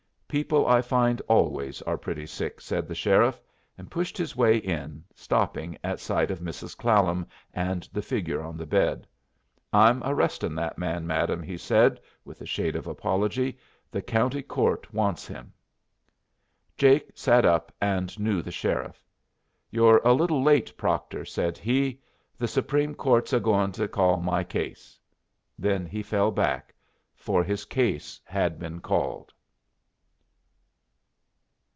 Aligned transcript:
"People 0.31 0.65
I 0.65 0.81
find 0.81 1.21
always 1.27 1.81
are 1.81 1.97
pretty 1.97 2.25
sick," 2.25 2.61
said 2.61 2.87
the 2.87 2.95
sheriff, 2.95 3.41
and 3.77 3.91
pushed 3.91 4.17
his 4.17 4.33
way 4.33 4.55
in, 4.59 5.03
stopping 5.13 5.77
at 5.83 5.99
sight 5.99 6.31
of 6.31 6.39
Mrs. 6.39 6.77
Clallam 6.77 7.25
and 7.53 7.89
the 7.91 8.01
figure 8.01 8.41
on 8.41 8.55
the 8.55 8.65
bed. 8.65 9.05
"I'm 9.73 10.01
arresting 10.05 10.55
that 10.55 10.77
man, 10.77 11.05
madam," 11.05 11.43
he 11.43 11.57
said, 11.57 11.99
with 12.23 12.39
a 12.39 12.45
shade 12.45 12.77
of 12.77 12.87
apology. 12.87 13.59
"The 13.91 14.01
county 14.01 14.41
court 14.41 14.93
wants 14.93 15.27
him." 15.27 15.51
Jake 16.77 17.11
sat 17.13 17.43
up 17.43 17.73
and 17.81 18.17
knew 18.17 18.41
the 18.41 18.51
sheriff. 18.51 19.03
"You're 19.69 19.97
a 20.05 20.13
little 20.13 20.41
late, 20.41 20.71
Proctor," 20.77 21.25
said 21.25 21.57
he. 21.57 21.99
"The 22.37 22.47
Supreme 22.47 22.95
Court's 22.95 23.33
a 23.33 23.41
goin' 23.41 23.73
to 23.73 23.85
call 23.85 24.15
my 24.21 24.45
case." 24.45 24.97
Then 25.59 25.85
he 25.85 26.01
fell 26.01 26.31
back, 26.31 26.73
for 27.17 27.43
his 27.43 27.65
case 27.65 28.21
had 28.23 28.57
been 28.59 28.79
called. 28.79 29.33